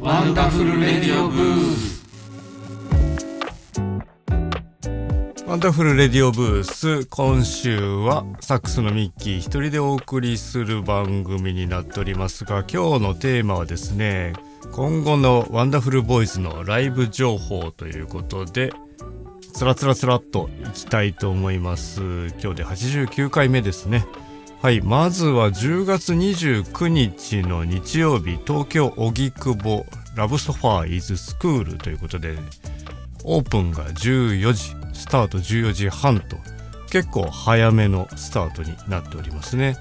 [0.00, 1.98] ワンダフルレディオブース。
[5.44, 14.34] ワンダフルレディオブース今週はサックスのミッキー一人でお送りする番組になっておりますが今日のテーマはですね
[14.70, 18.72] 今後のワンダフルボーイズのライブ情報ということで
[19.52, 22.00] つらつらつらっといきたいと思います。
[22.40, 24.06] 今日で89回目ですね。
[24.60, 29.86] はいまずは10月29日の日曜日東京荻窪
[30.16, 32.36] ラブソファーイズスクールということで
[33.22, 36.36] オープンが14時スタート14時半と
[36.90, 39.76] 結構早めのスタートになっておりますね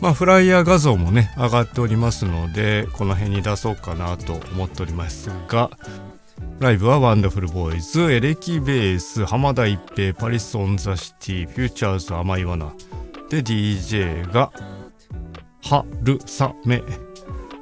[0.00, 5.70] まあフライヤー画像もね上がっておりますのでこの辺に出そうかなと思っておりますが
[6.60, 12.72] ライブはワンダフルボーイズ、エレキベース、浜田一平、パリス・オン・ザ・シティ、フューチャーズ、甘いわな。
[13.28, 14.52] で、DJ が、
[15.62, 16.18] 春
[16.64, 16.82] 雨、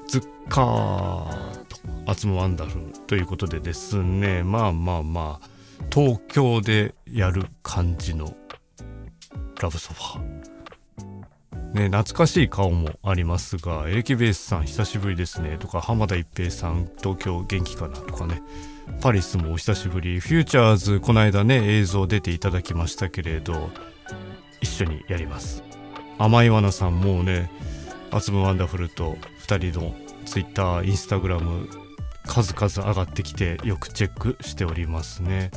[0.09, 1.77] ズッカーと、
[2.07, 5.49] アツムワンダフルということでですね、まあまあまあ、
[5.93, 8.35] 東京でやる感じの
[9.61, 10.53] ラブソファー。
[11.75, 15.57] ね、懐かしい顔もありますが、エレキベースさん久しぶりですね。
[15.59, 18.43] とか、浜田一平さん東京元気かなとかね、
[19.01, 23.71] パリスもお久しぶり、フューチャーズこの間ね、映像出ていただきましたけれど、
[24.73, 25.63] 緒にやります。
[26.19, 27.51] 甘いわなさんもうね、
[28.11, 31.69] アツムワンダフルと2人のツイッター、インスタグラム、
[32.27, 35.51] 数々上がってきてよくチェックしておりますね。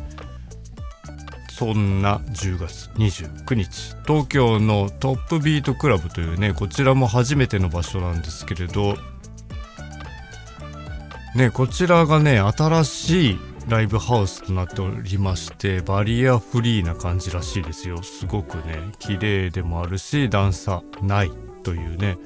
[1.57, 8.97] そんな10月29日東京のトップビートクラブというねこちらも初めての場所なんですけれど
[11.33, 18.03] ねこちらがね新しいライブハウスとなっておりましてバリアフリーな感じらしいですよ。
[18.03, 21.31] すごくね綺麗でもあるし段差ない
[21.63, 22.17] というね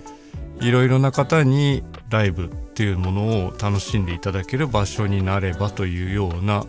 [0.59, 6.65] いろいろな方にライブっていうものを楽しんでいただける場所になればというような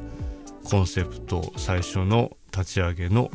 [0.64, 3.30] コンセプト最初の立ち上げの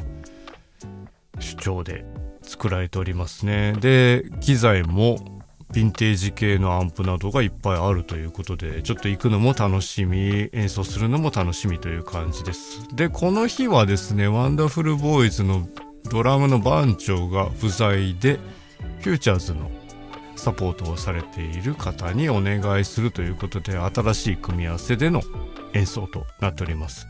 [1.40, 2.06] 主張で
[2.42, 3.74] 作られておりますね。
[3.74, 5.35] で機材も
[5.76, 12.88] ヴィンテージ系のアンプなどがいっぱいあるということでちょっと行くのも楽しみ演奏するのも楽しみという感じです。
[12.96, 15.68] でこの日はですねワンダフルボーイズの
[16.10, 18.40] ドラムの番長が不在で
[19.02, 19.70] フューチャーズの
[20.38, 25.22] サポートをされている方にお願いするということで新しい組み合わせでの
[25.74, 27.06] 演奏となっております。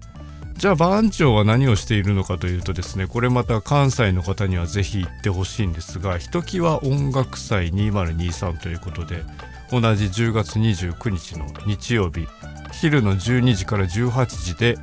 [0.58, 9.24] じゃあ番長は何をしているのかというとですねこれまた関西の方にはぜひ行ってほしいんですがひときわ音楽祭2023ということで
[9.70, 12.28] 同じ10月29日の日曜日
[12.72, 14.78] 昼の12時から18時で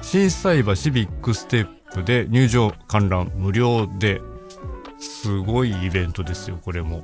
[0.00, 4.20] 心斎橋ビッグステップで入場観覧無料で
[4.98, 7.02] すごいイベントですよこれも。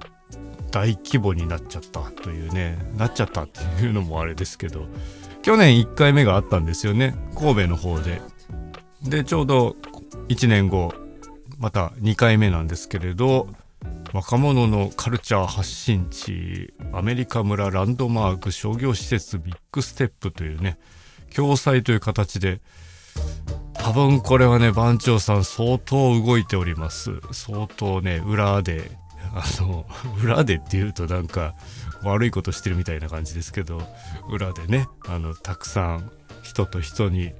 [0.71, 4.87] 大規模になっちゃったというねなっちゃったっていうのもあれですけど。
[5.43, 7.15] 去年1回目があったんですよね。
[7.35, 8.21] 神戸の方で。
[9.03, 9.77] でちょうど
[10.29, 10.93] 1年後
[11.59, 13.49] また2回目なんですけれど
[14.13, 20.79] 若者のカルチャー発信地アメリカ村ランドマーク商業施設ビッグステップというね
[21.35, 22.61] 共催という形で
[23.75, 27.13] 多分これはね番長さん相当動いております。
[27.33, 28.91] 相当ね裏で
[29.35, 29.87] あの
[30.23, 31.55] 裏でっていうとなんか
[32.03, 33.83] 悪いことしてるみたいな感じですけど
[34.31, 36.11] 裏でねあのたくさん
[36.43, 37.33] 人と人に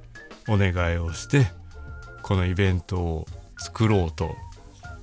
[0.47, 1.47] お願いをして
[2.21, 3.25] このイベントを
[3.57, 4.35] 作ろうと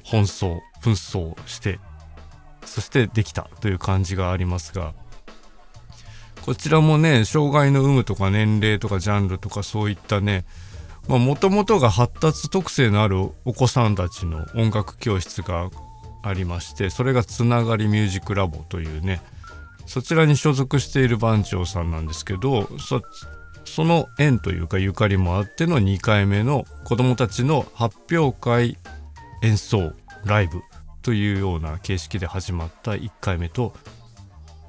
[0.04, 1.78] 奔走紛争して
[2.64, 4.94] そしてできたという感じがありますが
[6.42, 10.44] こちらもね障害の有無とか年齢とかジャンルとかそういったね
[11.08, 15.70] もともとが発達特性のあるお子さんたちの音楽教室が
[16.22, 19.20] ありましてそれがつながりミュージックラボというね
[19.86, 23.02] そちらに所属している番長さんなんですけどそ
[23.64, 28.78] その縁というかゆかりもあっての2回目の子どもたちの発表会
[29.42, 29.92] 演奏
[30.24, 30.62] ライブ
[31.02, 33.74] というような形式で始まった1回目と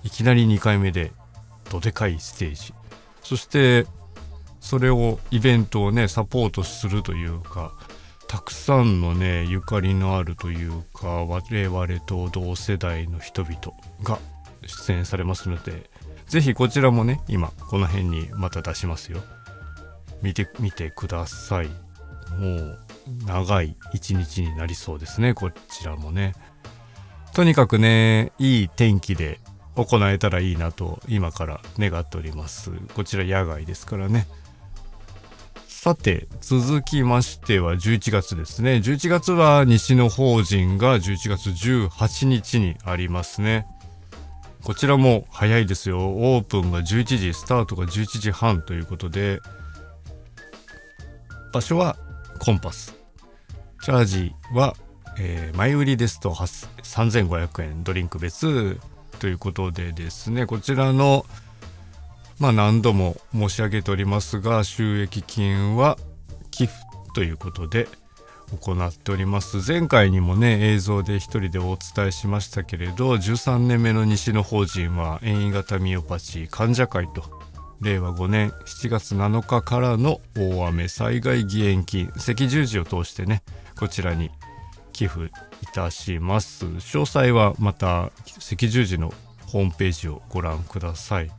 [0.04, 1.12] いきなり2回目で
[1.72, 2.74] どでかいステージ。
[3.24, 3.86] そして
[4.60, 7.74] それをイベントをねサポートするというか
[8.28, 13.58] たくさんのねゆかりのあるというか我々と同世代の人々
[14.04, 14.20] が
[14.68, 15.90] 出演されますので
[16.28, 19.22] ぜひこちらもね今この辺にまた出しますよ。
[20.22, 21.68] 見てみてください。
[21.68, 22.80] もう
[23.26, 26.34] 長い一日になりそうですねこちらもね。
[27.34, 29.40] とにかくねいい天気で
[29.76, 32.72] 行えたらいいなと今から願っております。
[32.96, 34.28] こちら野外ですからね。
[35.68, 38.78] さて続きましては11月ですね。
[38.78, 43.68] 11月は西の法人が11月18日にありますね。
[44.68, 46.10] こちらも早いですよ。
[46.10, 49.40] オープンが11時スタートが11時半ということで
[51.54, 51.96] 場所は
[52.40, 52.94] コンパス。
[53.82, 54.76] チャージは、
[55.18, 58.78] えー前売りですと3500円ドリンク別
[59.20, 61.26] ということでですねこちらの
[62.38, 65.98] まあ何度も申し上げておりますが収益金は
[66.52, 66.78] 寄付
[67.16, 67.88] ということで
[68.62, 69.58] 行っております。
[69.66, 77.38] 前回にもね映像で一人でお伝えしましたけれど13年目の西の法人は遠位型ミオパチー患者会と。
[77.80, 83.44] 令和5年7月7日からの大雨災害義援金赤十字を通してね
[83.80, 84.32] こちらに
[84.94, 85.30] 寄付い
[85.74, 86.66] たします。
[86.66, 88.06] 詳細はまた
[88.52, 89.14] 赤十字の
[89.46, 91.30] ホームページをご覧ください。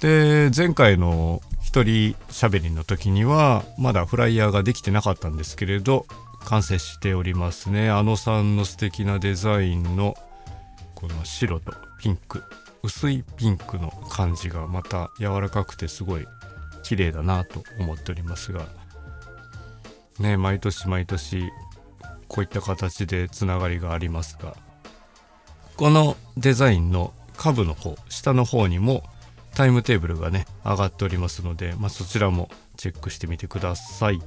[0.00, 6.06] で前回の一人喋りの時にはまだフライヤーができてなかったんですけれど
[6.46, 7.90] 完成しておりますね。
[7.90, 10.14] あのさんの素敵なデザインの
[10.94, 12.42] この白とピンク。
[12.82, 16.26] 薄いピンクの感じがまた柔らかくてすごい
[16.84, 18.64] 綺麗だなと思っておりますが。
[20.20, 21.50] ね毎年毎年
[22.28, 24.56] こういった形でつながりがありますが。
[25.76, 29.02] このデザインの下部の方下の方にも
[29.58, 34.22] タイムテーブルがね上がっておりますので、まあ、そちらもチェックしてみてください。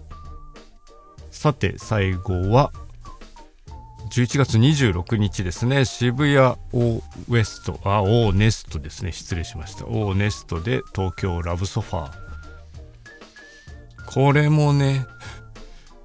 [1.31, 2.73] さて最後は
[4.09, 5.85] 11月26日ですね。
[5.85, 9.13] 渋谷オーウエストあオーネストですね。
[9.13, 9.85] 失礼しました。
[9.85, 12.11] オーネストで東京ラブソファー。
[14.07, 15.05] これもね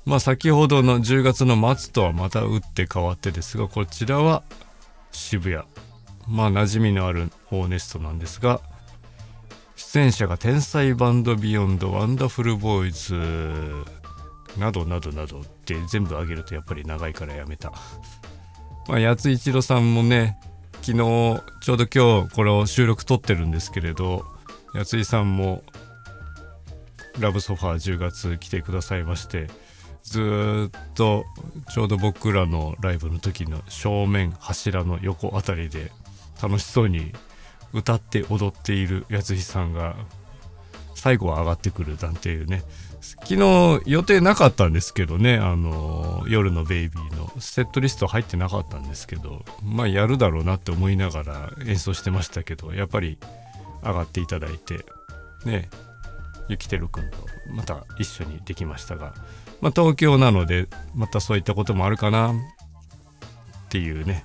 [0.04, 4.44] まあ先ほどの10月の末とはまた打って変わってですがこちらは
[5.10, 5.64] 渋谷。
[6.28, 8.60] まあ馴染みのあるオーネストなんですが
[9.96, 13.14] 出演者が天才バンドビヨンドワンダフルボーイズ
[14.60, 17.72] などなどなどって全部挙げるとやっぱり長いからやめた。
[18.88, 20.38] まあ八津一郎さんもね
[20.82, 21.40] 昨日ちょ
[21.74, 24.26] うど今日これを収録撮ってるんですけれど
[24.74, 25.62] 八津井さんも
[27.18, 29.46] ラブソファー10月来てくださいまして
[30.02, 31.24] ずっと
[31.72, 35.90] ちょうど僕らのライブの時の正面柱の横あたりで
[36.42, 37.14] 楽しそうに
[37.72, 39.96] 歌って踊っているやつひさんが
[40.94, 42.62] 最後は上がってくるなんていうね。
[43.00, 53.18] 昨日予定なかったんですけどねあの夜のベイビーのセットリスト入ってなかったんですけどまあやるだろうなって思いながら演奏してましたけどやっぱり
[53.82, 54.84] 上がっていただいて
[55.44, 55.68] ね
[56.48, 57.18] ゆきてるくんと
[57.54, 59.14] また一緒にできましたが、
[59.60, 62.34] まあ、東京なのでまたそういったこともあるかなっ
[63.68, 64.24] ていうね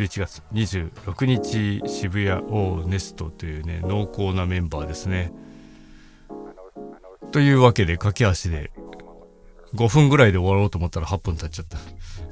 [0.00, 5.32] 11月26日渋谷オーネストというね濃厚なメンバーですね。
[7.32, 8.70] というわけで駆け足で
[9.74, 11.78] 5分ぐらいで終わろうと思ったら8分経っちゃった。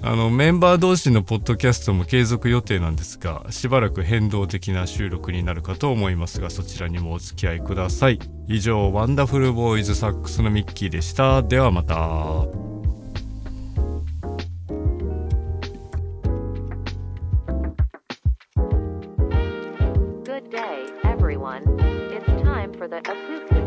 [0.01, 8.19] あのメンバー同士のポッドキャストも継続予定なんですがしばらく変動的な収録になるかと思いますがそちらにもお付き合いください。
[8.49, 11.43] 以上ワンダフルボーイズサックスのミッキーでした。
[11.43, 12.68] ではまた。
[23.05, 23.43] Everyone.
[23.51, 23.58] It's